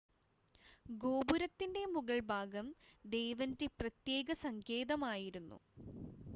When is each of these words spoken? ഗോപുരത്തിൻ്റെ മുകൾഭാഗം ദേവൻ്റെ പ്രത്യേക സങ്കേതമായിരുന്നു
ഗോപുരത്തിൻ്റെ 0.95 1.83
മുകൾഭാഗം 1.93 2.67
ദേവൻ്റെ 3.05 3.69
പ്രത്യേക 3.79 4.33
സങ്കേതമായിരുന്നു 4.43 5.59